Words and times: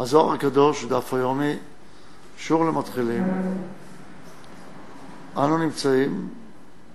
הזוהר 0.00 0.32
הקדוש, 0.32 0.84
דף 0.84 1.14
היומי, 1.14 1.56
שיעור 2.38 2.64
למתחילים. 2.64 3.24
אנו 5.36 5.58
נמצאים, 5.58 6.28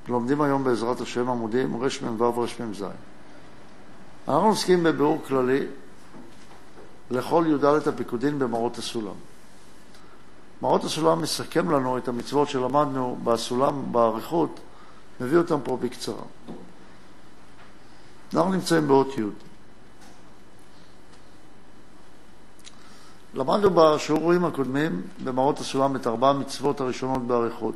לומדים 0.07 0.41
היום 0.41 0.63
בעזרת 0.63 1.01
השם 1.01 1.29
עמודים 1.29 1.77
רמ"ו 1.77 2.45
רמ"ז. 2.59 2.85
אנחנו 4.27 4.47
עוסקים 4.47 4.83
בביאור 4.83 5.21
כללי 5.27 5.67
לכל 7.11 7.45
י"ד 7.47 7.87
הפיקודין 7.87 8.39
במראות 8.39 8.77
הסולם. 8.77 9.15
מראות 10.61 10.83
הסולם 10.83 11.21
מסכם 11.21 11.71
לנו 11.71 11.97
את 11.97 12.07
המצוות 12.07 12.49
שלמדנו 12.49 13.17
בסולם 13.23 13.91
באריכות, 13.91 14.59
מביא 15.21 15.37
אותם 15.37 15.59
פה 15.63 15.77
בקצרה. 15.77 16.23
אנחנו 18.33 18.51
נמצאים 18.51 18.87
באות 18.87 19.17
י'. 19.17 19.54
למדנו 23.35 23.69
בשיעורים 23.69 24.45
הקודמים 24.45 25.01
במראות 25.23 25.59
הסולם 25.59 25.95
את 25.95 26.07
ארבע 26.07 26.29
המצוות 26.29 26.81
הראשונות 26.81 27.27
באריכות. 27.27 27.75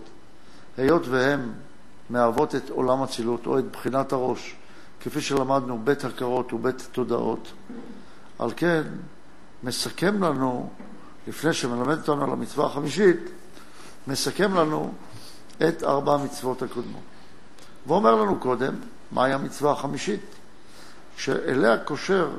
היות 0.78 1.08
והן 1.08 1.52
מהוות 2.10 2.56
את 2.56 2.70
עולם 2.70 3.04
אצילות 3.04 3.46
או 3.46 3.60
את 3.60 3.72
בחינת 3.72 4.14
הראש, 4.14 4.56
כפי 5.02 5.22
שלמדנו 5.22 5.80
בית 5.84 6.06
הכרות 6.06 6.54
ובית 6.54 6.88
תודעות, 6.92 7.52
על 8.40 8.52
כן 8.56 8.84
מסכם 9.64 10.24
לנו, 10.24 10.70
לפני 11.28 11.54
שמלמד 11.54 11.98
אותנו 11.98 12.24
על 12.24 12.30
המצווה 12.30 12.66
החמישית, 12.66 13.20
מסכם 14.08 14.54
לנו 14.54 14.94
את 15.68 15.84
ארבע 15.84 16.14
המצוות 16.14 16.62
הקודמות. 16.62 17.02
ואומר 17.88 18.16
לנו 18.16 18.40
קודם 18.40 18.74
מהי 19.12 19.34
המצווה 19.34 19.72
החמישית, 19.72 20.26
שאליה 21.18 21.78
קושר 21.78 22.30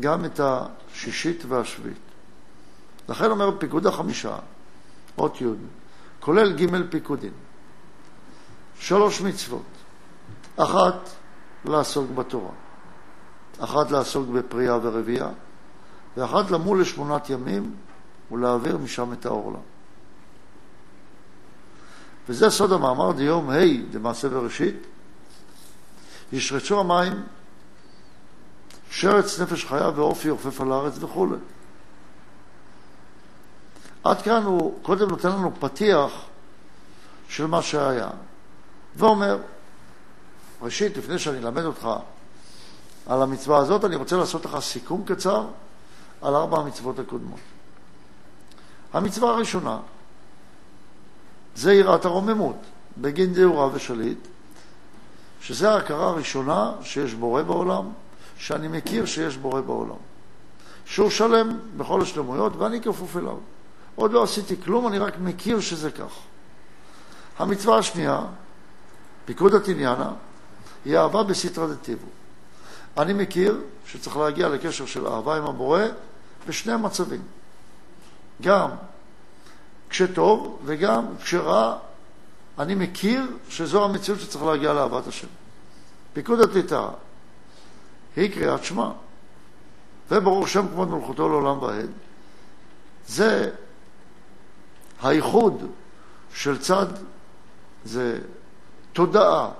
גם 0.00 0.24
את 0.24 0.40
השישית 0.42 1.44
והשביעית. 1.48 2.07
לכן 3.08 3.30
אומר 3.30 3.58
פיקוד 3.58 3.86
החמישה, 3.86 4.36
אות 5.18 5.40
י', 5.40 5.46
כולל 6.20 6.52
ג' 6.52 6.90
פיקודים. 6.90 7.32
שלוש 8.78 9.20
מצוות. 9.20 9.62
אחת, 10.56 11.08
לעסוק 11.64 12.10
בתורה. 12.10 12.50
אחת, 13.58 13.90
לעסוק 13.90 14.28
בפריאה 14.28 14.78
ורבייה. 14.82 15.28
ואחת, 16.16 16.50
למול 16.50 16.80
לשמונת 16.80 17.30
ימים 17.30 17.74
ולהעביר 18.30 18.76
משם 18.78 19.12
את 19.12 19.26
העורלה. 19.26 19.58
וזה 22.28 22.50
סוד 22.50 22.72
המאמר 22.72 23.12
דיום 23.12 23.50
ה' 23.50 23.56
למעשה 23.94 24.28
בראשית. 24.28 24.76
ישרצו 26.32 26.80
המים 26.80 27.22
שרץ 28.90 29.40
נפש 29.40 29.64
חיה 29.64 29.90
ואופי 29.94 30.28
עופף 30.28 30.60
על 30.60 30.72
הארץ 30.72 31.02
וכולי. 31.02 31.36
עד 34.04 34.22
כאן 34.22 34.42
הוא 34.42 34.78
קודם 34.82 35.08
נותן 35.08 35.28
לנו 35.28 35.52
פתיח 35.60 36.12
של 37.28 37.46
מה 37.46 37.62
שהיה, 37.62 38.10
ואומר, 38.96 39.38
ראשית, 40.62 40.96
לפני 40.96 41.18
שאני 41.18 41.38
אלמד 41.38 41.64
אותך 41.64 41.88
על 43.06 43.22
המצווה 43.22 43.58
הזאת, 43.58 43.84
אני 43.84 43.96
רוצה 43.96 44.16
לעשות 44.16 44.44
לך 44.44 44.58
סיכום 44.60 45.04
קצר 45.04 45.46
על 46.22 46.34
ארבע 46.34 46.58
המצוות 46.58 46.98
הקודמות. 46.98 47.40
המצווה 48.92 49.30
הראשונה 49.30 49.78
זה 51.56 51.72
יראת 51.72 52.04
הרוממות, 52.04 52.56
בגין 52.98 53.32
דיורה 53.32 53.68
ושליט, 53.74 54.18
שזה 55.40 55.70
ההכרה 55.70 56.08
הראשונה 56.08 56.72
שיש 56.82 57.14
בורא 57.14 57.42
בעולם, 57.42 57.90
שאני 58.38 58.68
מכיר 58.68 59.06
שיש 59.06 59.36
בורא 59.36 59.60
בעולם. 59.60 59.96
שהוא 60.86 61.10
שלם 61.10 61.58
בכל 61.76 62.02
השלמויות 62.02 62.56
ואני 62.56 62.80
כפוף 62.80 63.16
אליו. 63.16 63.36
עוד 63.98 64.12
לא 64.12 64.22
עשיתי 64.22 64.62
כלום, 64.64 64.88
אני 64.88 64.98
רק 64.98 65.14
מכיר 65.20 65.60
שזה 65.60 65.90
כך. 65.90 66.12
המצווה 67.38 67.78
השנייה, 67.78 68.20
פיקוד 69.24 69.54
עתיניאנה, 69.54 70.12
היא 70.84 70.98
אהבה 70.98 71.22
בסיטרא 71.22 71.66
דטיבו. 71.66 72.06
אני 72.96 73.12
מכיר 73.12 73.60
שצריך 73.86 74.16
להגיע 74.16 74.48
לקשר 74.48 74.86
של 74.86 75.06
אהבה 75.06 75.36
עם 75.36 75.44
הבורא 75.44 75.82
בשני 76.46 76.72
המצבים. 76.72 77.22
גם 78.42 78.70
כשטוב 79.90 80.58
וגם 80.64 81.06
כשרע, 81.22 81.78
אני 82.58 82.74
מכיר 82.74 83.22
שזו 83.48 83.84
המציאות 83.84 84.20
שצריך 84.20 84.44
להגיע 84.44 84.72
לאהבת 84.72 85.06
השם. 85.06 85.28
פיקוד 86.12 86.40
עתיתה 86.40 86.88
היא 88.16 88.32
קריאת 88.34 88.64
שמע, 88.64 88.90
וברוך 90.10 90.48
שם 90.48 90.68
כבוד 90.68 90.88
מלכותו 90.88 91.28
לעולם 91.28 91.62
ועד. 91.62 91.90
זה 93.06 93.50
הייחוד 95.02 95.62
של 96.34 96.58
צד, 96.58 96.86
זה 97.84 98.18
תודעה 98.92 99.50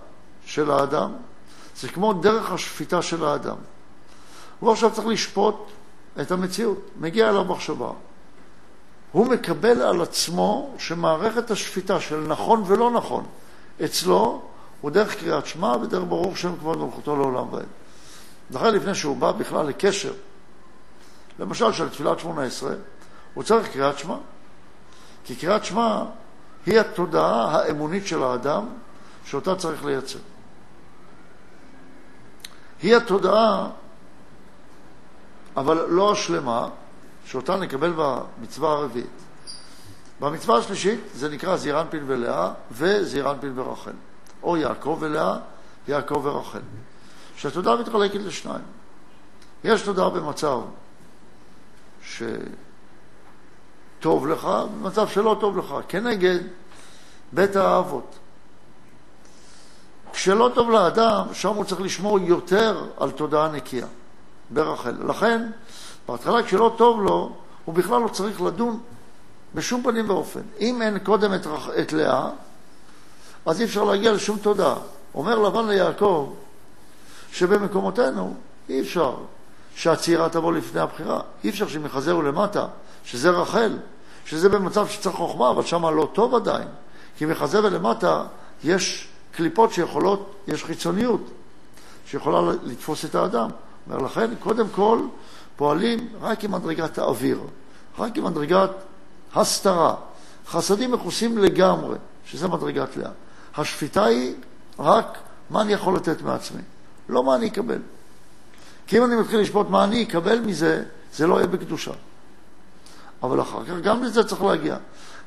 של 0.45 0.71
האדם, 0.71 1.13
זה 1.77 1.89
כמו 1.89 2.13
דרך 2.13 2.53
השפיטה 2.53 3.03
של 3.03 3.25
האדם. 3.25 3.57
הוא 4.61 4.73
עכשיו 4.73 4.91
צריך 4.93 5.07
לשפוט 5.07 5.57
את 6.21 6.31
המציאות, 6.31 6.79
מגיע 7.01 7.29
אליו 7.29 7.45
מחשבה. 7.45 7.91
הוא 9.13 9.27
מקבל 9.27 9.83
על 9.83 10.03
עצמו 10.03 10.75
שמערכת 10.79 11.51
השפיטה 11.51 12.01
של 12.01 12.25
נכון 12.27 12.63
ולא 12.67 12.91
נכון 12.91 13.25
אצלו 13.85 14.43
הוא 14.81 14.91
דרך 14.91 15.15
קריאת 15.15 15.47
שמע 15.47 15.77
ודרך 15.83 16.05
ברוך 16.09 16.39
שם 16.39 16.57
כבוד 16.57 16.79
מלכותו 16.79 17.17
לעולם 17.17 17.53
ועד. 17.53 17.67
לכן 18.51 18.75
לפני 18.75 18.95
שהוא 18.95 19.17
בא 19.17 19.33
בכלל 19.33 19.67
לקשר, 19.67 20.13
למשל 21.39 21.73
של 21.73 21.89
תפילת 21.89 22.19
שמונה 22.19 22.43
עשרה, 22.43 22.75
הוא 23.35 23.45
צריך 23.45 23.73
קריאת 23.73 23.99
שמע. 23.99 24.17
כי 25.29 25.37
קריאת 25.37 25.65
שמע 25.65 26.05
היא 26.67 26.81
התודעה 26.81 27.57
האמונית 27.57 28.07
של 28.07 28.23
האדם 28.23 28.67
שאותה 29.25 29.57
צריך 29.57 29.85
לייצר. 29.85 30.19
היא 32.83 32.97
התודעה, 32.97 33.69
אבל 35.57 35.87
לא 35.89 36.13
השלמה, 36.13 36.69
שאותה 37.27 37.57
נקבל 37.57 37.93
במצווה 37.97 38.73
הרביעית. 38.73 39.07
במצווה 40.21 40.59
השלישית 40.59 41.01
זה 41.15 41.29
נקרא 41.29 41.57
זעירנפין 41.57 42.05
ולאה 42.07 42.53
וזעירנפין 42.71 43.59
ורחל, 43.59 43.93
או 44.43 44.57
יעקב 44.57 44.99
ולאה, 45.01 45.37
יעקב 45.89 46.21
ורחל. 46.25 46.61
שהתודעה 47.37 47.77
מתחלקת 47.77 48.21
לשניים. 48.21 48.65
יש 49.65 49.83
תודעה 49.83 50.11
במצב 50.11 50.61
שטוב 53.99 54.27
לך, 54.27 54.49
במצב 54.75 55.09
שלא 55.09 55.37
טוב 55.41 55.59
לך, 55.59 55.75
כנגד 55.89 56.39
בית 57.33 57.57
האבות. 57.57 58.15
כשלא 60.13 60.51
טוב 60.55 60.71
לאדם, 60.71 61.27
שם 61.33 61.55
הוא 61.55 61.65
צריך 61.65 61.81
לשמור 61.81 62.19
יותר 62.19 62.87
על 62.97 63.11
תודעה 63.11 63.49
נקייה, 63.49 63.87
ברחל. 64.51 64.95
לכן, 65.09 65.51
בהתחלה 66.09 66.43
כשלא 66.43 66.75
טוב 66.79 67.03
לו, 67.03 67.33
הוא 67.65 67.75
בכלל 67.75 68.01
לא 68.01 68.09
צריך 68.09 68.43
לדון 68.43 68.81
בשום 69.55 69.83
פנים 69.83 70.11
ואופן. 70.11 70.41
אם 70.61 70.83
אין 70.83 70.99
קודם 70.99 71.35
את, 71.35 71.47
רח... 71.47 71.69
את 71.83 71.93
לאה, 71.93 72.31
אז 73.47 73.61
אי 73.61 73.65
אפשר 73.65 73.85
להגיע 73.85 74.13
לשום 74.13 74.39
תודעה. 74.39 74.77
אומר 75.15 75.39
לבן 75.39 75.69
ליעקב, 75.69 76.33
שבמקומותינו 77.33 78.35
אי 78.69 78.81
אפשר 78.81 79.15
שהצעירה 79.75 80.29
תבוא 80.29 80.53
לפני 80.53 80.81
הבחירה. 80.81 81.21
אי 81.45 81.51
אפשר 81.51 81.69
שהם 81.69 81.87
יחזרו 81.87 82.23
למטה, 82.23 82.67
שזה 83.05 83.31
רחל, 83.31 83.79
שזה 84.27 84.49
במצב 84.49 84.89
שצריך 84.89 85.17
חוכמה, 85.17 85.51
אבל 85.51 85.63
שם 85.63 85.87
לא 85.87 86.09
טוב 86.13 86.35
עדיין. 86.35 86.69
כי 87.19 87.27
מחזה 87.27 87.65
ולמטה 87.65 88.25
יש 88.65 89.09
קליפות 89.33 89.73
שיכולות, 89.73 90.35
יש 90.49 90.65
חיצוניות 90.65 91.21
שיכולה 92.07 92.53
לתפוס 92.63 93.05
את 93.05 93.15
האדם. 93.15 93.51
אומר 93.87 94.05
לכן, 94.05 94.31
קודם 94.39 94.67
כל, 94.69 95.01
פועלים 95.57 96.09
רק 96.21 96.45
עם 96.45 96.53
מדרגת 96.53 96.99
האוויר, 96.99 97.41
רק 97.99 98.17
עם 98.17 98.25
מדרגת 98.25 98.71
הסתרה. 99.35 99.95
חסדים 100.47 100.93
מכוסים 100.93 101.39
לגמרי, 101.39 101.97
שזה 102.27 102.49
מדרגת 102.49 102.97
לאה. 102.97 103.11
השפיטה 103.57 104.05
היא 104.05 104.35
רק 104.79 105.19
מה 105.51 105.63
אני 105.63 105.73
יכול 105.73 105.97
לתת 105.97 106.23
מעצמי. 106.23 106.61
לא 107.09 107.25
מה 107.25 107.35
אני 107.35 107.47
אקבל. 107.47 107.79
כי 108.87 108.99
אם 108.99 109.05
אני 109.05 109.17
מתחיל 109.17 109.41
לשפוט 109.41 109.67
מה 109.71 109.85
אני 109.85 110.03
אקבל 110.03 110.41
מזה, 110.41 110.85
זה 111.15 111.27
לא 111.27 111.35
יהיה 111.35 111.47
בקדושה. 111.47 111.93
אבל 113.23 113.41
אחר 113.41 113.65
כך 113.65 113.75
גם 113.83 114.03
לזה 114.03 114.25
צריך 114.25 114.43
להגיע. 114.43 114.77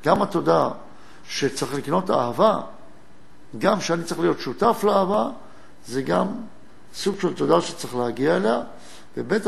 גם 0.05 0.21
התודעה 0.21 0.69
שצריך 1.27 1.73
לקנות 1.73 2.11
אהבה, 2.11 2.59
גם 3.57 3.81
שאני 3.81 4.03
צריך 4.03 4.19
להיות 4.19 4.39
שותף 4.39 4.83
לאהבה, 4.83 5.29
זה 5.87 6.01
גם 6.01 6.27
סוג 6.93 7.19
של 7.19 7.33
תודעה 7.33 7.61
שצריך 7.61 7.95
להגיע 7.95 8.37
אליה, 8.37 8.61
ובית 9.17 9.43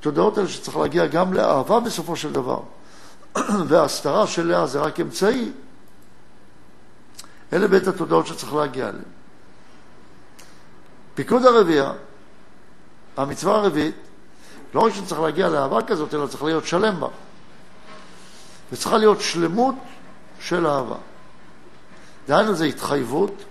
התודעות 0.00 0.38
האלה 0.38 0.48
שצריך 0.48 0.76
להגיע 0.76 1.06
גם 1.06 1.32
לאהבה 1.32 1.80
בסופו 1.80 2.16
של 2.16 2.32
דבר. 2.32 2.60
וההסתרה 3.68 4.26
של 4.26 4.46
לאה 4.46 4.66
זה 4.66 4.80
רק 4.80 5.00
אמצעי, 5.00 5.52
אלה 7.52 7.68
בית 7.68 7.86
התודעות 7.86 8.26
שצריך 8.26 8.54
להגיע 8.54 8.88
אליהן. 8.88 9.04
פיקוד 11.14 11.44
הרביעייה, 11.44 11.92
המצווה 13.16 13.56
הרביעית, 13.56 13.94
לא 14.74 14.80
רק 14.80 14.92
שצריך 14.94 15.20
להגיע 15.20 15.48
לאהבה 15.48 15.82
כזאת, 15.82 16.14
אלא 16.14 16.26
צריך 16.26 16.42
להיות 16.42 16.66
שלם 16.66 17.00
בה. 17.00 17.08
וצריכה 18.72 18.98
להיות 18.98 19.20
שלמות 19.20 19.74
של 20.40 20.66
אהבה. 20.66 20.96
דהיינו, 22.28 22.54
זו 22.54 22.64
התחייבות 22.64 23.44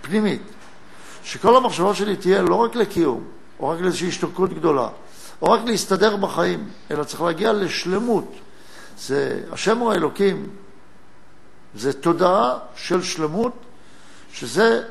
פנימית, 0.00 0.42
שכל 1.24 1.56
המחשבה 1.56 1.94
שלי 1.94 2.16
תהיה 2.16 2.42
לא 2.42 2.54
רק 2.54 2.74
לקיום, 2.74 3.24
או 3.60 3.68
רק 3.68 3.80
לאיזושהי 3.80 4.08
השתוקקות 4.08 4.52
גדולה, 4.52 4.88
או 5.42 5.52
רק 5.52 5.60
להסתדר 5.64 6.16
בחיים, 6.16 6.68
אלא 6.90 7.04
צריך 7.04 7.22
להגיע 7.22 7.52
לשלמות. 7.52 8.32
זה, 8.98 9.40
השם 9.52 9.78
הוא 9.78 9.92
האלוקים, 9.92 10.46
זה 11.74 11.92
תודעה 11.92 12.58
של 12.76 13.02
שלמות, 13.02 13.52
שזה, 14.32 14.82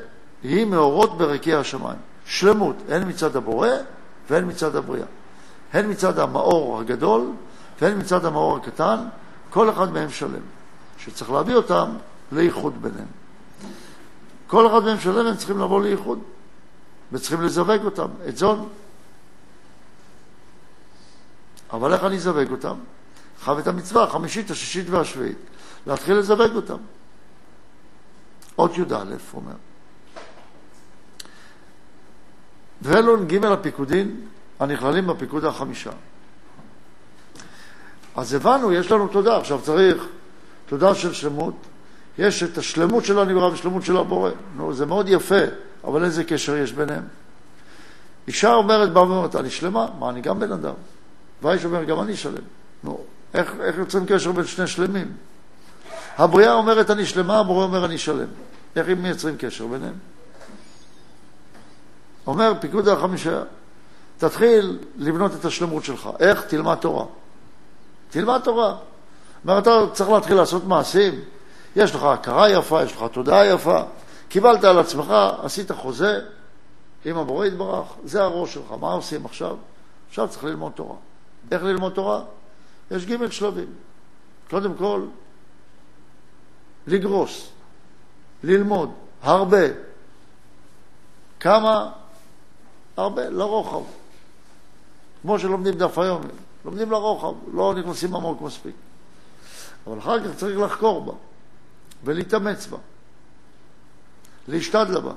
היא 0.42 0.64
מאורות 0.64 1.18
ברקיע 1.18 1.58
השמיים. 1.58 1.98
שלמות, 2.26 2.76
הן 2.88 3.08
מצד 3.08 3.36
הבורא 3.36 3.68
והן 4.30 4.48
מצד 4.48 4.76
הבריאה. 4.76 5.06
הן 5.72 5.90
מצד 5.90 6.18
המאור 6.18 6.80
הגדול 6.80 7.32
והן 7.80 7.98
מצד 7.98 8.24
המאור 8.24 8.56
הקטן, 8.56 8.98
כל 9.54 9.70
אחד 9.70 9.92
מהם 9.92 10.10
שלם, 10.10 10.42
שצריך 10.98 11.30
להביא 11.30 11.54
אותם 11.54 11.90
לאיחוד 12.32 12.82
ביניהם. 12.82 13.06
כל 14.46 14.66
אחד 14.66 14.84
מהם 14.84 15.00
שלם, 15.00 15.26
הם 15.26 15.36
צריכים 15.36 15.58
לבוא 15.58 15.82
לאיחוד, 15.82 16.18
וצריכים 17.12 17.42
לזווג 17.42 17.84
אותם, 17.84 18.08
את 18.28 18.36
זון. 18.36 18.68
אבל 21.72 21.92
איך 21.92 22.04
אני 22.04 22.16
אזווג 22.16 22.50
אותם? 22.50 22.76
חייב 23.44 23.58
את 23.58 23.66
המצווה 23.66 24.04
החמישית, 24.04 24.50
השישית 24.50 24.90
והשביעית, 24.90 25.38
להתחיל 25.86 26.16
לזווג 26.16 26.56
אותם. 26.56 26.78
אות 28.58 28.78
י"א, 28.78 29.14
אומר. 29.34 29.56
ואלו 32.82 33.26
ג' 33.26 33.44
הפיקודין 33.44 34.20
הנכללים 34.60 35.06
בפיקוד 35.06 35.44
החמישה. 35.44 35.92
אז 38.16 38.34
הבנו, 38.34 38.72
יש 38.72 38.90
לנו 38.90 39.08
תודה. 39.08 39.36
עכשיו 39.36 39.60
צריך 39.62 40.06
תודה 40.66 40.94
של 40.94 41.12
שלמות. 41.12 41.54
יש 42.18 42.42
את 42.42 42.58
השלמות 42.58 43.04
של 43.04 43.18
הנברא 43.18 43.52
ושלמות 43.52 43.84
של 43.84 43.96
הבורא. 43.96 44.30
נו, 44.56 44.74
זה 44.74 44.86
מאוד 44.86 45.08
יפה, 45.08 45.44
אבל 45.84 46.04
איזה 46.04 46.24
קשר 46.24 46.56
יש 46.56 46.72
ביניהם? 46.72 47.02
אישה 48.28 48.54
אומרת, 48.54 48.92
באה 48.92 49.02
ואומרת, 49.02 49.36
אני 49.36 49.50
שלמה? 49.50 49.86
מה, 49.98 50.10
אני 50.10 50.20
גם 50.20 50.40
בן 50.40 50.52
אדם. 50.52 50.74
והאיש 51.42 51.64
אומר, 51.64 51.84
גם 51.84 52.00
אני 52.00 52.16
שלם. 52.16 52.42
נו, 52.84 53.00
איך, 53.34 53.54
איך 53.60 53.78
יוצרים 53.78 54.06
קשר 54.06 54.32
בין 54.32 54.44
שני 54.44 54.66
שלמים? 54.66 55.12
הבריאה 56.18 56.52
אומרת, 56.54 56.90
אני 56.90 57.06
שלמה, 57.06 57.38
הבורא 57.38 57.64
אומר, 57.64 57.84
אני 57.84 57.98
שלם. 57.98 58.28
איך 58.76 58.88
הם 58.88 59.02
מייצרים 59.02 59.36
קשר 59.38 59.66
ביניהם? 59.66 59.94
אומר 62.26 62.52
פיקוד 62.60 62.88
החמישה, 62.88 63.42
תתחיל 64.18 64.78
לבנות 64.96 65.34
את 65.34 65.44
השלמות 65.44 65.84
שלך. 65.84 66.08
איך? 66.20 66.44
תלמד 66.44 66.74
תורה. 66.74 67.04
תלמד 68.14 68.40
תורה. 68.44 68.76
אומר, 69.44 69.58
אתה 69.58 69.70
צריך 69.92 70.10
להתחיל 70.10 70.36
לעשות 70.36 70.64
מעשים. 70.64 71.20
יש 71.76 71.94
לך 71.94 72.02
הכרה 72.02 72.50
יפה, 72.50 72.82
יש 72.82 72.92
לך 72.92 73.04
תודעה 73.12 73.46
יפה. 73.46 73.82
קיבלת 74.28 74.64
על 74.64 74.78
עצמך, 74.78 75.14
עשית 75.42 75.72
חוזה 75.72 76.20
עם 77.04 77.18
הבורא 77.18 77.46
יתברך, 77.46 77.86
זה 78.04 78.22
הראש 78.22 78.54
שלך. 78.54 78.74
מה 78.80 78.92
עושים 78.92 79.24
עכשיו? 79.24 79.56
עכשיו 80.08 80.28
צריך 80.28 80.44
ללמוד 80.44 80.72
תורה. 80.72 80.96
איך 81.50 81.62
ללמוד 81.62 81.92
תורה? 81.92 82.22
יש 82.90 83.06
ג' 83.06 83.30
שלבים. 83.30 83.68
קודם 84.50 84.74
כל, 84.74 85.02
לגרוס, 86.86 87.48
ללמוד, 88.42 88.90
הרבה. 89.22 89.66
כמה? 91.40 91.90
הרבה, 92.96 93.28
לרוחב. 93.28 93.84
כמו 95.22 95.38
שלומדים 95.38 95.74
דף 95.74 95.98
היום, 95.98 96.22
לומדים 96.64 96.90
לרוחב, 96.90 97.34
לא 97.52 97.74
נכנסים 97.74 98.14
עמוק 98.14 98.40
מספיק. 98.40 98.74
אבל 99.86 99.98
אחר 99.98 100.24
כך 100.24 100.36
צריך 100.36 100.58
לחקור 100.58 101.04
בה, 101.04 101.12
ולהתאמץ 102.04 102.66
בה, 102.66 102.78
להשתדלה 104.48 105.00
בה, 105.00 105.12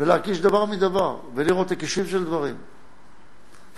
ולהקיש 0.00 0.40
דבר 0.40 0.64
מדבר, 0.64 1.16
ולראות 1.34 1.70
הקישים 1.70 2.06
של 2.06 2.24
דברים, 2.24 2.56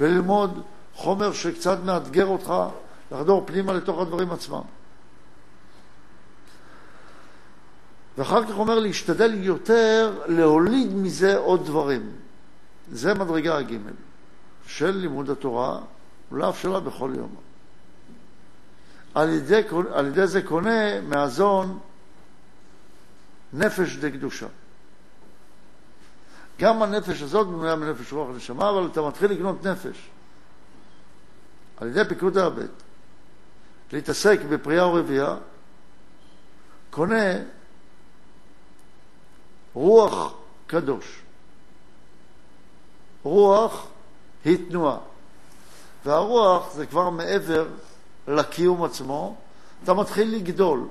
וללמוד 0.00 0.62
חומר 0.94 1.32
שקצת 1.32 1.78
מאתגר 1.84 2.26
אותך 2.26 2.54
לחדור 3.12 3.42
פנימה 3.46 3.72
לתוך 3.72 4.00
הדברים 4.00 4.30
עצמם. 4.30 4.62
ואחר 8.18 8.44
כך 8.44 8.58
אומר 8.58 8.78
להשתדל 8.78 9.44
יותר 9.44 10.22
להוליד 10.26 10.94
מזה 10.94 11.36
עוד 11.36 11.66
דברים. 11.66 12.12
זה 12.92 13.14
מדרגה 13.14 13.58
הג' 13.58 13.78
של 14.66 14.90
לימוד 14.90 15.30
התורה 15.30 15.80
ולהפשלה 16.32 16.80
בכל 16.80 17.12
יום. 17.16 17.34
על 19.14 19.30
ידי, 19.30 19.62
על 19.92 20.06
ידי 20.06 20.26
זה 20.26 20.42
קונה 20.42 21.00
מהזון 21.00 21.78
נפש 23.52 23.96
דקדושה. 23.96 24.46
גם 26.60 26.82
הנפש 26.82 27.22
הזאת 27.22 27.46
בנויה 27.46 27.76
מנפש 27.76 28.12
רוח 28.12 28.28
ונשמה, 28.28 28.70
אבל 28.70 28.86
אתה 28.86 29.02
מתחיל 29.02 29.30
לקנות 29.30 29.66
נפש. 29.66 30.08
על 31.76 31.88
ידי 31.88 32.04
פיקוד 32.08 32.38
העבד, 32.38 32.68
להתעסק 33.92 34.40
בפריאה 34.50 34.88
ורבייה, 34.88 35.36
קונה 36.90 37.32
רוח 39.74 40.34
קדוש. 40.66 41.22
רוח 43.22 43.86
היא 44.46 44.68
תנועה. 44.68 44.98
והרוח 46.04 46.72
זה 46.72 46.86
כבר 46.86 47.10
מעבר 47.10 47.66
לקיום 48.28 48.84
עצמו, 48.84 49.36
אתה 49.84 49.94
מתחיל 49.94 50.36
לגדול. 50.36 50.88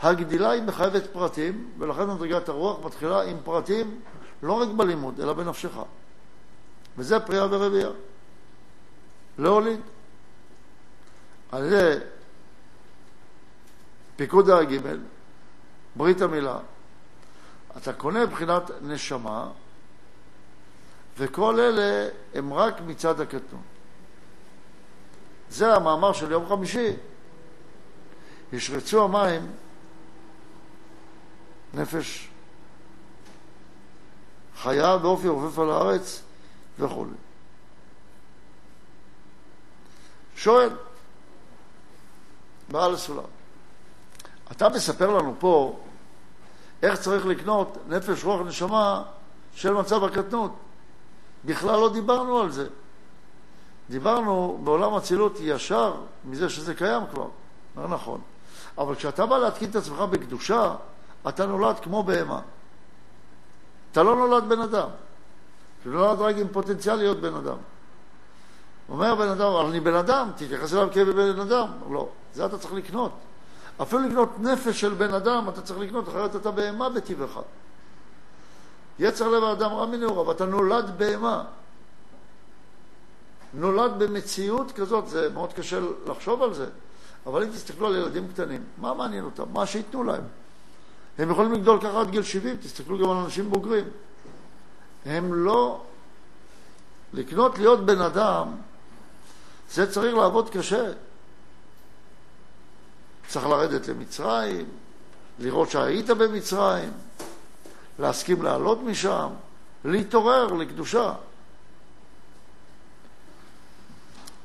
הגדילה 0.00 0.50
היא 0.50 0.62
מחייבת 0.62 1.02
פרטים, 1.12 1.70
ולכן 1.78 2.10
מדרגת 2.10 2.48
הרוח 2.48 2.84
מתחילה 2.84 3.22
עם 3.22 3.36
פרטים 3.44 4.00
לא 4.42 4.52
רק 4.52 4.68
בלימוד, 4.68 5.20
אלא 5.20 5.32
בנפשך. 5.32 5.78
וזה 6.98 7.20
פריאה 7.20 7.46
ורבייה. 7.50 7.88
להוליד. 9.38 9.80
על 11.52 11.64
ידי 11.64 12.04
פיקוד 14.16 14.50
הג' 14.50 14.80
ברית 15.96 16.20
המילה, 16.20 16.58
אתה 17.76 17.92
קונה 17.92 18.26
מבחינת 18.26 18.70
נשמה, 18.82 19.48
וכל 21.18 21.60
אלה 21.60 22.08
הם 22.34 22.52
רק 22.52 22.80
מצד 22.86 23.20
הקטנות. 23.20 23.60
זה 25.50 25.74
המאמר 25.74 26.12
של 26.12 26.30
יום 26.30 26.48
חמישי. 26.48 26.92
ישרצו 28.52 29.04
המים 29.04 29.52
נפש 31.74 32.28
חיה 34.56 34.98
באופי 34.98 35.28
רופף 35.28 35.58
על 35.58 35.70
הארץ 35.70 36.22
וכו'. 36.78 37.06
שואל, 40.36 40.70
בעל 42.68 42.94
הסולם, 42.94 43.24
אתה 44.52 44.68
מספר 44.68 45.10
לנו 45.10 45.34
פה 45.38 45.80
איך 46.82 47.00
צריך 47.00 47.26
לקנות 47.26 47.76
נפש, 47.88 48.24
רוח, 48.24 48.40
נשמה 48.46 49.02
של 49.54 49.72
מצב 49.72 50.04
הקטנות. 50.04 50.52
בכלל 51.46 51.80
לא 51.80 51.92
דיברנו 51.92 52.38
על 52.38 52.50
זה. 52.50 52.66
דיברנו 53.90 54.60
בעולם 54.64 54.94
אצילות 54.94 55.38
ישר 55.40 55.94
מזה 56.24 56.48
שזה 56.48 56.74
קיים 56.74 57.02
כבר. 57.12 57.28
לא 57.76 57.88
נכון. 57.88 58.20
אבל 58.78 58.94
כשאתה 58.94 59.26
בא 59.26 59.38
להתקין 59.38 59.70
את 59.70 59.76
עצמך 59.76 59.98
בקדושה, 59.98 60.74
אתה 61.28 61.46
נולד 61.46 61.80
כמו 61.80 62.02
בהמה. 62.02 62.40
אתה 63.92 64.02
לא 64.02 64.16
נולד 64.16 64.48
בן 64.48 64.60
אדם. 64.60 64.88
אתה 65.80 65.88
נולד 65.88 66.20
רק 66.20 66.36
עם 66.36 66.48
פוטנציאל 66.48 66.94
להיות 66.94 67.20
בן 67.20 67.34
אדם. 67.34 67.56
אומר 68.88 69.14
בן 69.14 69.28
אדם, 69.28 69.52
אני 69.68 69.80
בן 69.80 69.94
אדם, 69.94 70.30
תתייחס 70.36 70.72
אליו 70.72 70.88
כבן 70.92 71.40
אדם. 71.40 71.68
לא, 71.90 72.08
זה 72.34 72.46
אתה 72.46 72.58
צריך 72.58 72.74
לקנות. 72.74 73.12
אפילו 73.82 74.02
לקנות 74.02 74.30
נפש 74.38 74.80
של 74.80 74.94
בן 74.94 75.14
אדם 75.14 75.48
אתה 75.48 75.62
צריך 75.62 75.78
לקנות, 75.80 76.08
אחרת 76.08 76.36
אתה 76.36 76.50
בהמה 76.50 76.88
בטבעך. 76.88 77.38
יצר 78.98 79.28
לב 79.28 79.44
האדם 79.44 79.70
רע 79.70 79.86
מנעוריו, 79.86 80.32
אתה 80.32 80.46
נולד 80.46 80.98
בהמה. 80.98 81.44
נולד 83.54 83.92
במציאות 83.98 84.72
כזאת, 84.72 85.08
זה 85.08 85.28
מאוד 85.34 85.52
קשה 85.52 85.80
לחשוב 86.06 86.42
על 86.42 86.54
זה, 86.54 86.66
אבל 87.26 87.42
אם 87.42 87.50
תסתכלו 87.50 87.86
על 87.86 87.96
ילדים 87.96 88.28
קטנים, 88.28 88.64
מה 88.78 88.94
מעניין 88.94 89.24
אותם? 89.24 89.44
מה 89.52 89.66
שייתנו 89.66 90.04
להם. 90.04 90.22
הם 91.18 91.30
יכולים 91.30 91.52
לגדול 91.52 91.80
ככה 91.80 92.00
עד 92.00 92.10
גיל 92.10 92.22
70, 92.22 92.56
תסתכלו 92.56 92.98
גם 92.98 93.10
על 93.10 93.16
אנשים 93.16 93.50
בוגרים. 93.50 93.84
הם 95.06 95.34
לא... 95.34 95.82
לקנות 97.12 97.58
להיות 97.58 97.86
בן 97.86 98.00
אדם, 98.00 98.48
זה 99.70 99.92
צריך 99.92 100.14
לעבוד 100.14 100.50
קשה. 100.50 100.92
צריך 103.28 103.46
לרדת 103.46 103.88
למצרים, 103.88 104.66
לראות 105.38 105.70
שהיית 105.70 106.10
במצרים, 106.10 106.92
להסכים 107.98 108.42
לעלות 108.42 108.82
משם, 108.82 109.28
להתעורר 109.84 110.52
לקדושה. 110.52 111.14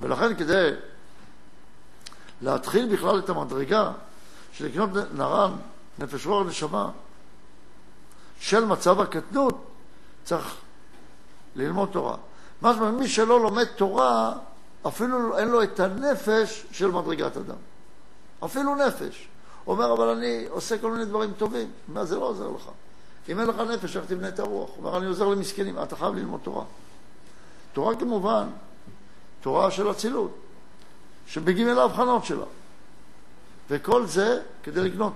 ולכן 0.01 0.36
כדי 0.36 0.72
להתחיל 2.41 2.93
בכלל 2.93 3.20
את 3.20 3.29
המדרגה 3.29 3.91
של 4.53 4.65
לקנות 4.65 4.89
נרן, 5.13 5.51
נפש 6.00 6.25
רוח 6.25 6.48
נשמה, 6.48 6.89
של 8.39 8.65
מצב 8.65 9.01
הקטנות, 9.01 9.65
צריך 10.24 10.55
ללמוד 11.55 11.89
תורה. 11.91 12.17
משמע, 12.62 12.91
מי 12.91 13.08
שלא 13.08 13.39
לומד 13.39 13.65
תורה, 13.65 14.34
אפילו 14.88 15.38
אין 15.38 15.48
לו 15.48 15.63
את 15.63 15.79
הנפש 15.79 16.65
של 16.72 16.91
מדרגת 16.91 17.38
אדם. 17.38 17.55
אפילו 18.46 18.75
נפש. 18.75 19.27
אומר, 19.67 19.93
אבל 19.93 20.08
אני 20.08 20.46
עושה 20.50 20.77
כל 20.77 20.91
מיני 20.91 21.05
דברים 21.05 21.34
טובים. 21.38 21.72
מה, 21.88 22.05
זה 22.05 22.15
לא 22.15 22.25
עוזר 22.25 22.50
לך. 22.50 22.70
אם 23.30 23.40
אין 23.40 23.48
לך 23.48 23.60
נפש, 23.60 23.98
איך 23.98 24.06
תבנה 24.06 24.28
את 24.28 24.40
הרוח? 24.40 24.70
הוא 24.70 24.86
אומר, 24.86 24.98
אני 24.98 25.06
עוזר 25.06 25.28
למסכנים. 25.28 25.84
אתה 25.84 25.96
חייב 25.96 26.16
ללמוד 26.16 26.40
תורה. 26.44 26.63
תורה 27.74 27.96
כמובן, 27.96 28.48
תורה 29.42 29.72
של 29.72 29.92
אצילות, 29.92 30.38
שבגימל 31.28 31.80
ההבחנות 31.80 32.25
שלה. 32.25 32.46
וכל 33.70 34.06
זה 34.06 34.42
כדי 34.63 34.82
לקנות 34.82 35.13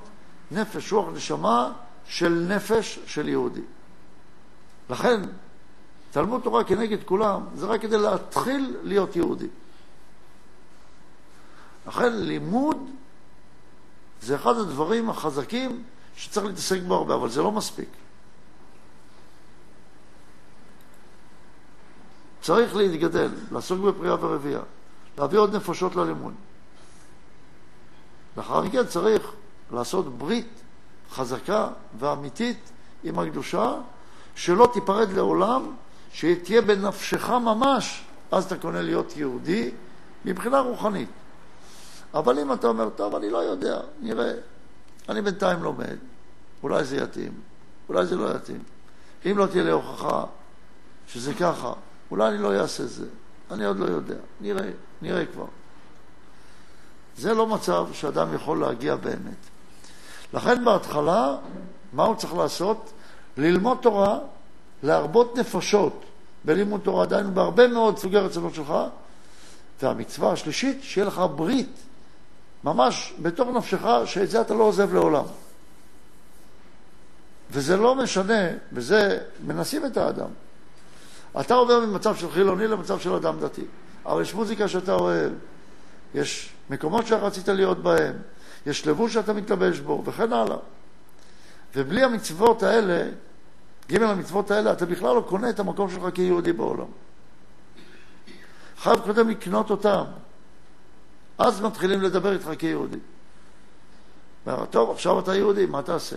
נפש, 0.52 0.94
רוח, 0.94 1.08
נשמה 1.14 1.72
של 2.08 2.46
נפש 2.50 3.00
של 3.06 3.30
יהודי. 3.30 3.62
לכן, 4.90 5.22
תלמוד 6.12 6.42
תורה 6.42 6.64
כנגד 6.64 7.04
כולם, 7.04 7.46
זה 7.56 7.66
רק 7.66 7.82
כדי 7.82 7.98
להתחיל 7.98 8.78
להיות 8.84 9.16
יהודי. 9.16 9.48
לכן 11.88 12.14
לימוד 12.14 12.90
זה 14.22 14.36
אחד 14.36 14.58
הדברים 14.58 15.10
החזקים 15.10 15.84
שצריך 16.16 16.46
להתעסק 16.46 16.80
בו 16.88 16.96
הרבה, 16.96 17.16
אבל 17.16 17.30
זה 17.30 17.42
לא 17.42 17.52
מספיק. 17.52 17.90
צריך 22.42 22.76
להתגדל, 22.76 23.30
לעסוק 23.52 23.80
בפריאה 23.80 24.26
ורבייה, 24.26 24.60
להביא 25.18 25.40
עוד 25.40 25.56
נפשות 25.56 25.96
ללימוד. 25.96 26.34
לאחר 28.38 28.62
מכן 28.62 28.86
צריך 28.86 29.32
לעשות 29.72 30.18
ברית 30.18 30.62
חזקה 31.12 31.70
ואמיתית 32.00 32.72
עם 33.04 33.20
הקדושה, 33.20 33.74
שלא 34.36 34.70
תיפרד 34.74 35.12
לעולם, 35.12 35.72
שתהיה 36.14 36.62
בנפשך 36.62 37.30
ממש, 37.30 38.06
אז 38.32 38.46
אתה 38.46 38.58
קונה 38.58 38.82
להיות 38.82 39.18
יהודי 39.18 39.72
מבחינה 40.26 40.60
רוחנית. 40.60 41.10
אבל 42.14 42.40
אם 42.40 42.54
אתה 42.54 42.68
אומר, 42.68 42.90
טוב, 42.90 43.16
אני 43.16 43.30
לא 43.30 43.38
יודע, 43.38 43.80
נראה, 44.02 44.32
אני 45.10 45.22
בינתיים 45.22 45.64
לומד, 45.64 45.98
אולי 46.64 46.84
זה 46.84 46.98
יתאים, 46.98 47.34
אולי 47.90 48.06
זה 48.06 48.16
לא 48.16 48.36
יתאים. 48.36 48.64
אם 49.26 49.38
לא 49.38 49.46
תהיה 49.46 49.64
לי 49.64 49.72
הוכחה 49.72 50.24
שזה 51.08 51.34
ככה, 51.34 51.74
אולי 52.12 52.30
אני 52.30 52.38
לא 52.38 52.62
אעשה 52.62 52.86
זה, 52.86 53.06
אני 53.52 53.66
עוד 53.66 53.80
לא 53.80 53.86
יודע, 53.86 54.16
נראה, 54.42 54.70
נראה 55.02 55.26
כבר. 55.26 55.46
זה 57.18 57.34
לא 57.34 57.48
מצב 57.48 57.88
שאדם 57.94 58.36
יכול 58.36 58.60
להגיע 58.60 58.96
באמת. 58.96 59.38
לכן 60.34 60.66
בהתחלה, 60.66 61.36
מה 61.94 62.04
הוא 62.04 62.16
צריך 62.16 62.34
לעשות? 62.34 62.94
ללמוד 63.38 63.78
תורה, 63.82 64.20
להרבות 64.84 65.38
נפשות 65.38 66.06
בלימוד 66.46 66.82
תורה, 66.82 67.06
דהיינו 67.06 67.34
בהרבה 67.34 67.68
מאוד 67.68 67.98
סוגי 67.98 68.18
רצונות 68.18 68.54
שלך, 68.54 68.74
והמצווה 69.82 70.32
השלישית, 70.32 70.84
שיהיה 70.84 71.08
לך 71.08 71.22
ברית, 71.36 71.80
ממש 72.66 73.14
בתוך 73.22 73.50
נפשך, 73.50 73.86
שאת 74.06 74.30
זה 74.30 74.42
אתה 74.42 74.54
לא 74.54 74.64
עוזב 74.64 74.94
לעולם. 74.94 75.24
וזה 77.52 77.78
לא 77.78 77.96
משנה, 77.96 78.44
וזה 78.74 79.20
מנסים 79.46 79.86
את 79.86 79.98
האדם. 79.98 80.30
אתה 81.40 81.54
עובר 81.54 81.80
ממצב 81.80 82.16
של 82.16 82.32
חילוני 82.32 82.68
למצב 82.68 83.00
של 83.00 83.14
אדם 83.14 83.40
דתי, 83.40 83.66
אבל 84.06 84.22
יש 84.22 84.34
מוזיקה 84.34 84.68
שאתה 84.68 84.94
אוהב, 84.94 85.32
יש 86.16 86.54
מקומות 86.70 87.08
שרצית 87.08 87.48
להיות 87.48 87.84
בהם, 87.84 88.14
יש 88.66 88.88
לבוש 88.88 89.14
שאתה 89.14 89.34
מתלבש 89.34 89.80
בו, 89.80 90.04
וכן 90.06 90.34
הלאה. 90.34 90.58
ובלי 91.76 92.04
המצוות 92.04 92.64
האלה, 92.64 93.10
ג' 93.92 94.04
המצוות 94.04 94.52
האלה, 94.52 94.72
אתה 94.72 94.86
בכלל 94.86 95.16
לא 95.16 95.26
קונה 95.28 95.50
את 95.50 95.60
המקום 95.60 95.90
שלך 95.90 96.04
כיהודי 96.14 96.54
בעולם. 96.54 96.88
חייב 98.78 99.00
קודם 99.00 99.30
לקנות 99.30 99.70
אותם. 99.70 100.04
אז 101.38 101.62
מתחילים 101.62 102.02
לדבר 102.02 102.34
איתך 102.34 102.50
כיהודי. 102.60 102.98
טוב, 104.70 104.92
עכשיו 104.92 105.20
אתה 105.20 105.36
יהודי, 105.36 105.66
מה 105.66 105.82
תעשה? 105.82 106.16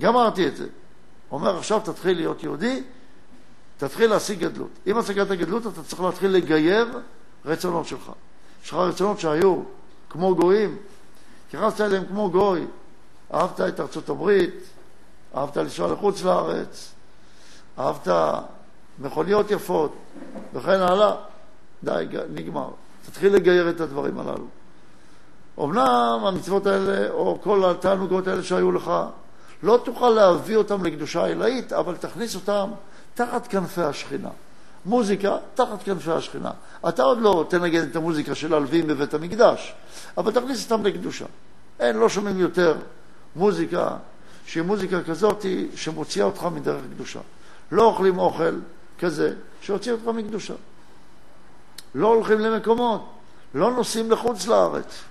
גמרתי 0.00 0.48
את 0.48 0.56
זה. 0.56 0.66
אומר, 1.30 1.58
עכשיו 1.58 1.80
תתחיל 1.80 2.16
להיות 2.16 2.42
יהודי, 2.42 2.82
תתחיל 3.76 4.10
להשיג 4.10 4.40
גדלות. 4.40 4.70
עם 4.86 4.98
השגת 4.98 5.30
הגדלות 5.30 5.66
אתה 5.66 5.82
צריך 5.82 6.00
להתחיל 6.00 6.30
לגייר 6.30 6.98
רצונות 7.44 7.86
שלך. 7.86 8.12
יש 8.64 8.68
לך 8.68 8.74
רצונות 8.74 9.20
שהיו 9.20 9.62
כמו 10.10 10.34
גויים, 10.36 10.76
התייחסת 11.46 11.80
אליהם 11.80 12.06
כמו 12.06 12.30
גוי, 12.30 12.66
אהבת 13.34 13.60
את 13.60 13.80
ארצות 13.80 14.08
הברית, 14.08 14.54
אהבת 15.36 15.56
לנסוע 15.56 15.92
לחוץ 15.92 16.22
לארץ, 16.22 16.92
אהבת 17.78 18.08
מכוניות 18.98 19.50
יפות, 19.50 19.94
וכן 20.54 20.80
הלאה, 20.80 21.14
די, 21.84 22.06
נגמר. 22.34 22.68
תתחיל 23.06 23.34
לגייר 23.34 23.70
את 23.70 23.80
הדברים 23.80 24.18
הללו. 24.18 24.46
אמנם 25.60 26.20
המצוות 26.26 26.66
האלה, 26.66 27.10
או 27.10 27.38
כל 27.42 27.70
התענוגות 27.70 28.26
האלה 28.26 28.42
שהיו 28.42 28.72
לך, 28.72 28.92
לא 29.62 29.80
תוכל 29.84 30.10
להביא 30.10 30.56
אותם 30.56 30.84
לקדושה 30.84 31.24
עילאית, 31.24 31.72
אבל 31.72 31.96
תכניס 31.96 32.34
אותם 32.34 32.70
תחת 33.14 33.46
כנפי 33.46 33.82
השכינה. 33.82 34.28
מוזיקה 34.86 35.36
תחת 35.54 35.82
כנפי 35.82 36.12
השכינה. 36.12 36.50
אתה 36.88 37.02
עוד 37.02 37.18
לא 37.20 37.44
תנגן 37.48 37.88
את 37.90 37.96
המוזיקה 37.96 38.34
של 38.34 38.54
הלווים 38.54 38.86
בבית 38.86 39.14
המקדש, 39.14 39.74
אבל 40.18 40.32
תכניס 40.32 40.70
אותם 40.70 40.86
לקדושה. 40.86 41.24
אין, 41.80 41.96
לא 41.96 42.08
שומעים 42.08 42.40
יותר 42.40 42.74
מוזיקה 43.36 43.96
שהיא 44.46 44.62
מוזיקה 44.62 45.02
כזאת 45.02 45.46
שמוציאה 45.74 46.26
אותך 46.26 46.48
מדרך 46.54 46.80
קדושה. 46.94 47.20
לא 47.72 47.84
אוכלים 47.84 48.18
אוכל 48.18 48.54
כזה 48.98 49.34
שיוציא 49.60 49.92
אותך 49.92 50.04
מקדושה. 50.04 50.54
לא 51.94 52.14
הולכים 52.14 52.38
למקומות, 52.38 53.12
לא 53.54 53.70
נוסעים 53.70 54.10
לחוץ 54.10 54.46
לארץ. 54.46 55.02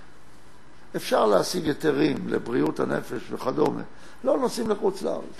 אפשר 0.96 1.26
להשיג 1.26 1.66
היתרים 1.66 2.28
לבריאות 2.28 2.80
הנפש 2.80 3.22
וכדומה, 3.30 3.82
לא 4.24 4.38
נוסעים 4.38 4.70
לחוץ 4.70 5.02
לארץ. 5.02 5.36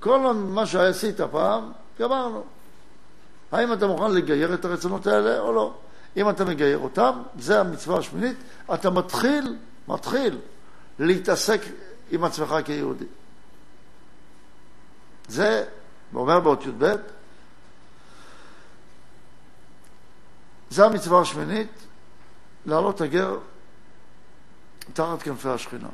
כל 0.00 0.18
מה 0.34 0.66
שעשית 0.66 1.20
פעם, 1.20 1.72
גמרנו. 2.00 2.42
האם 3.52 3.72
אתה 3.72 3.86
מוכן 3.86 4.10
לגייר 4.10 4.54
את 4.54 4.64
הרצונות 4.64 5.06
האלה 5.06 5.40
או 5.40 5.52
לא? 5.52 5.74
אם 6.16 6.30
אתה 6.30 6.44
מגייר 6.44 6.78
אותם, 6.78 7.22
זה 7.38 7.60
המצווה 7.60 7.98
השמינית, 7.98 8.36
אתה 8.74 8.90
מתחיל, 8.90 9.56
מתחיל 9.88 10.38
להתעסק 10.98 11.60
עם 12.10 12.24
עצמך 12.24 12.54
כיהודי. 12.64 13.04
זה, 15.28 15.64
אומר 16.14 16.40
באות 16.40 16.66
י"ב, 16.66 16.94
זה 20.72 20.86
המצווה 20.86 21.20
השמינית, 21.20 21.86
לעלות 22.66 23.00
הגר 23.00 23.36
תחת 24.92 25.22
כנפי 25.22 25.48
השכינה. 25.48 25.88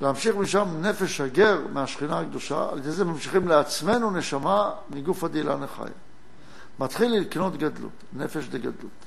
להמשיך 0.00 0.36
משם 0.36 0.68
נפש 0.80 1.20
הגר 1.20 1.60
מהשכינה 1.72 2.20
הקדושה, 2.20 2.68
על 2.72 2.78
ידי 2.78 2.90
זה 2.90 3.04
ממשיכים 3.04 3.48
לעצמנו 3.48 4.10
נשמה 4.10 4.70
מגוף 4.90 5.24
הדילה 5.24 5.56
נחיה. 5.56 5.86
מתחיל 6.78 7.20
לקנות 7.20 7.56
גדלות, 7.56 7.92
נפש 8.12 8.44
דגדלות. 8.44 9.06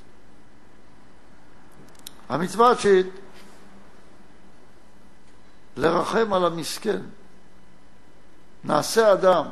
המצווה 2.28 2.72
התשיעית, 2.72 3.06
לרחם 5.76 6.32
על 6.32 6.44
המסכן. 6.44 7.00
נעשה 8.64 9.12
אדם. 9.12 9.44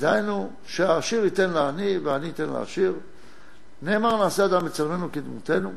דהיינו, 0.00 0.50
שהעשיר 0.66 1.24
ייתן 1.24 1.50
לעני 1.50 1.98
והעני 1.98 2.26
ייתן 2.26 2.48
לעשיר. 2.48 2.94
נאמר 3.82 4.24
נעשה 4.24 4.44
אדם 4.44 4.64
בצלמנו 4.64 5.12
כדמותנו. 5.12 5.72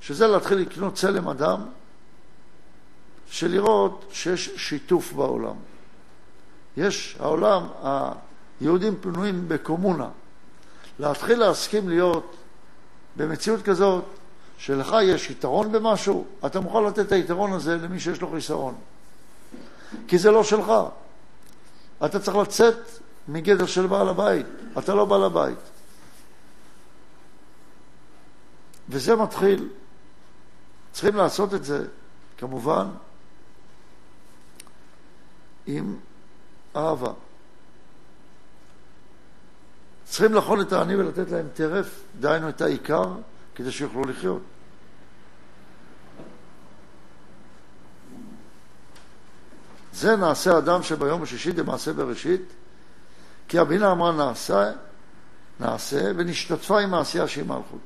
שזה 0.00 0.26
להתחיל 0.26 0.58
לקנות 0.58 0.94
צלם 0.94 1.28
אדם, 1.28 1.60
שלראות 3.30 4.04
שיש 4.12 4.50
שיתוף 4.56 5.12
בעולם. 5.12 5.54
יש, 6.76 7.16
העולם, 7.20 7.66
היהודים 8.60 8.96
פנויים 9.00 9.48
בקומונה. 9.48 10.08
להתחיל 10.98 11.38
להסכים 11.38 11.88
להיות 11.88 12.36
במציאות 13.16 13.62
כזאת 13.62 14.04
שלך 14.58 14.96
יש 15.02 15.30
יתרון 15.30 15.72
במשהו, 15.72 16.26
אתה 16.46 16.60
מוכן 16.60 16.84
לתת 16.84 16.98
את 16.98 17.12
היתרון 17.12 17.52
הזה 17.52 17.76
למי 17.76 18.00
שיש 18.00 18.20
לו 18.20 18.30
חיסרון. 18.30 18.74
כי 20.08 20.18
זה 20.18 20.30
לא 20.30 20.44
שלך. 20.44 20.72
אתה 22.04 22.20
צריך 22.20 22.36
לצאת 22.36 22.76
מגדר 23.28 23.66
של 23.66 23.86
בעל 23.86 24.08
הבית, 24.08 24.46
אתה 24.78 24.94
לא 24.94 25.04
בעל 25.04 25.24
הבית. 25.24 25.58
וזה 28.88 29.16
מתחיל 29.16 29.68
צריכים 30.92 31.16
לעשות 31.16 31.54
את 31.54 31.64
זה, 31.64 31.86
כמובן, 32.38 32.86
עם 35.66 35.96
אהבה. 36.76 37.12
צריכים 40.04 40.34
לחון 40.34 40.60
את 40.60 40.72
העני 40.72 40.96
ולתת 40.96 41.30
להם 41.30 41.48
טרף, 41.54 42.02
דהיינו 42.20 42.48
את 42.48 42.60
העיקר, 42.60 43.14
כדי 43.54 43.72
שיוכלו 43.72 44.04
לחיות. 44.04 44.42
זה 49.98 50.16
נעשה 50.16 50.58
אדם 50.58 50.82
שביום 50.82 51.22
השישי 51.22 51.52
דמעשה 51.52 51.92
בראשית, 51.92 52.42
כי 53.48 53.58
הבינה 53.58 53.92
אמרה 53.92 54.12
נעשה, 54.12 54.72
נעשה, 55.60 56.02
ונשתתפה 56.16 56.80
עם 56.80 56.94
העשייה 56.94 57.28
שהיא 57.28 57.44
מלכות. 57.44 57.80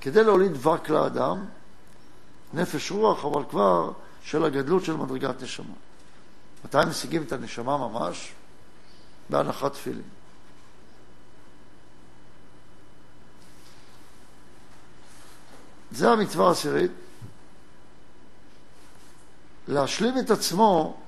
כדי 0.00 0.24
להוליד 0.24 0.52
דבק 0.52 0.88
לאדם, 0.88 1.44
נפש 2.54 2.90
רוח, 2.90 3.24
אבל 3.24 3.42
כבר 3.50 3.92
של 4.22 4.44
הגדלות 4.44 4.84
של 4.84 4.96
מדרגת 4.96 5.42
נשמה. 5.42 5.74
מתי 6.64 6.78
משיגים 6.88 7.22
את 7.22 7.32
הנשמה 7.32 7.78
ממש? 7.78 8.32
בהנחת 9.30 9.72
תפילין. 9.72 10.02
זה 15.90 16.10
המצווה 16.10 16.48
העשירית, 16.48 16.90
להשלים 19.68 20.18
את 20.18 20.30
עצמו 20.30 21.03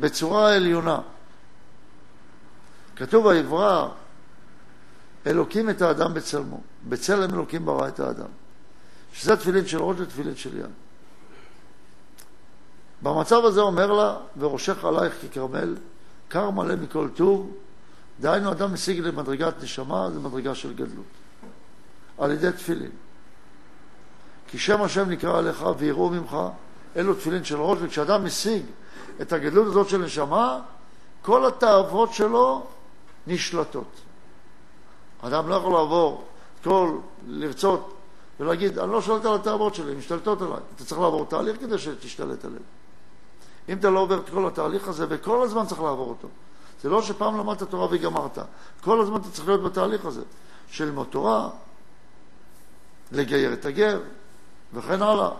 בצורה 0.00 0.54
עליונה. 0.54 1.00
כתוב 2.96 3.26
ויברא 3.26 3.88
אלוקים 5.26 5.70
את 5.70 5.82
האדם 5.82 6.14
בצלמו, 6.14 6.60
בצלם 6.88 7.34
אלוקים 7.34 7.64
ברא 7.64 7.88
את 7.88 8.00
האדם. 8.00 8.28
שזה 9.12 9.36
תפילין 9.36 9.66
של 9.66 9.78
ראש 9.78 9.96
ותפילין 10.00 10.36
של 10.36 10.56
יד. 10.58 10.70
במצב 13.02 13.44
הזה 13.44 13.60
אומר 13.60 13.92
לה, 13.92 14.16
וראשך 14.38 14.84
עלייך 14.84 15.14
ככרמל, 15.24 15.76
קר 16.28 16.50
מלא 16.50 16.76
מכל 16.76 17.08
טוב, 17.14 17.56
דהיינו 18.20 18.52
אדם 18.52 18.72
משיג 18.72 19.00
למדרגת 19.00 19.62
נשמה, 19.62 20.10
זה 20.10 20.20
מדרגה 20.20 20.54
של 20.54 20.74
גדלות. 20.74 21.04
על 22.18 22.30
ידי 22.30 22.52
תפילין. 22.52 22.90
כי 24.48 24.58
שם 24.58 24.82
השם 24.82 25.10
נקרא 25.10 25.38
עליך 25.38 25.64
ויראו 25.78 26.10
ממך, 26.10 26.36
אלו 26.96 27.14
תפילין 27.14 27.44
של 27.44 27.56
ראש, 27.60 27.78
וכשאדם 27.82 28.24
משיג 28.24 28.62
את 29.22 29.32
הגדלות 29.32 29.66
הזאת 29.66 29.88
של 29.88 29.98
נשמה, 29.98 30.60
כל 31.22 31.46
התאוות 31.46 32.12
שלו 32.12 32.66
נשלטות. 33.26 34.00
אדם 35.22 35.48
לא 35.48 35.54
יכול 35.54 35.72
לעבור 35.72 36.24
כל, 36.64 36.98
לרצות 37.26 37.94
ולהגיד, 38.40 38.78
אני 38.78 38.92
לא 38.92 39.02
שולט 39.02 39.24
על 39.24 39.34
התאוות 39.34 39.74
שלי, 39.74 39.92
הן 39.92 39.98
משתלטות 39.98 40.42
עליי. 40.42 40.60
אתה 40.76 40.84
צריך 40.84 41.00
לעבור 41.00 41.24
תהליך 41.24 41.60
כדי 41.60 41.78
שתשתלט 41.78 42.44
עליהן. 42.44 42.62
אם 43.68 43.78
אתה 43.78 43.90
לא 43.90 44.00
עובר 44.00 44.18
את 44.18 44.30
כל 44.30 44.46
התהליך 44.46 44.88
הזה, 44.88 45.06
וכל 45.08 45.42
הזמן 45.42 45.66
צריך 45.66 45.80
לעבור 45.80 46.08
אותו. 46.08 46.28
זה 46.82 46.88
לא 46.88 47.02
שפעם 47.02 47.38
למדת 47.38 47.62
תורה 47.62 47.86
וגמרת. 47.90 48.38
כל 48.80 49.00
הזמן 49.00 49.20
אתה 49.20 49.30
צריך 49.30 49.48
להיות 49.48 49.62
בתהליך 49.62 50.04
הזה 50.04 50.22
של 50.70 50.84
ללמוד 50.84 51.06
תורה, 51.10 51.48
לגייר 53.12 53.52
את 53.52 53.64
הגר, 53.64 54.00
וכן 54.74 55.02
הלאה, 55.02 55.30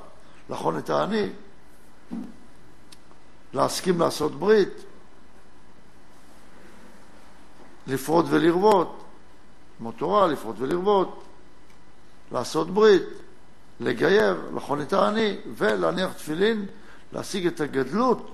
לחון 0.50 0.78
את 0.78 0.90
העני, 0.90 1.28
להסכים 3.52 4.00
לעשות 4.00 4.38
ברית, 4.38 4.68
לפרוט 7.86 8.26
ולרבות, 8.28 9.04
ללמוד 9.78 9.94
תורה, 9.98 10.26
לפרוט 10.26 10.56
ולרבות, 10.58 11.24
לעשות 12.32 12.70
ברית, 12.70 13.02
לגייר, 13.80 14.50
לחון 14.56 14.80
את 14.80 14.92
העני 14.92 15.36
ולהניח 15.56 16.12
תפילין, 16.12 16.66
להשיג 17.12 17.46
את 17.46 17.60
הגדלות 17.60 18.30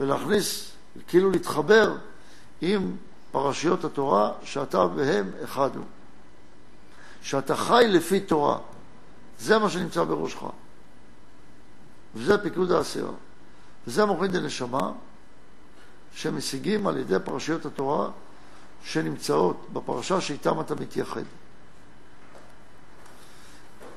ולהכניס, 0.00 0.72
כאילו 1.08 1.30
להתחבר 1.30 1.96
עם 2.60 2.96
פרשיות 3.32 3.84
התורה 3.84 4.32
שאתה 4.42 4.86
והם 4.94 5.30
אחד 5.44 5.76
הוא. 5.76 5.84
שאתה 7.22 7.56
חי 7.56 7.84
לפי 7.88 8.20
תורה. 8.20 8.58
זה 9.38 9.58
מה 9.58 9.70
שנמצא 9.70 10.04
בראשך. 10.04 10.42
וזה 12.14 12.38
פיקוד 12.38 12.72
העשירה. 12.72 13.12
וזה 13.86 14.04
מוריד 14.04 14.36
לנשמה 14.36 14.92
שמשיגים 16.14 16.86
על 16.86 16.96
ידי 16.96 17.16
פרשיות 17.24 17.66
התורה 17.66 18.08
שנמצאות 18.84 19.66
בפרשה 19.72 20.20
שאיתם 20.20 20.60
אתה 20.60 20.74
מתייחד. 20.74 21.22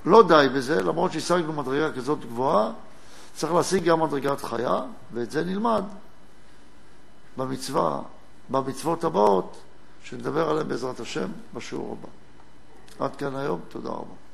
לא 0.05 0.27
די 0.27 0.47
בזה, 0.55 0.83
למרות 0.83 1.11
שהשגנו 1.11 1.53
מדרגה 1.53 1.93
כזאת 1.93 2.19
גבוהה, 2.19 2.71
צריך 3.35 3.53
להשיג 3.53 3.83
גם 3.83 4.03
מדרגת 4.03 4.41
חיה, 4.41 4.81
ואת 5.13 5.31
זה 5.31 5.43
נלמד 5.43 5.83
במצווה, 7.37 8.01
במצוות 8.49 9.03
הבאות, 9.03 9.57
שנדבר 10.03 10.49
עליהן 10.49 10.67
בעזרת 10.67 10.99
השם 10.99 11.27
בשיעור 11.53 11.97
הבא. 11.99 12.09
עד 13.05 13.15
כאן 13.15 13.35
היום, 13.35 13.59
תודה 13.69 13.89
רבה. 13.89 14.26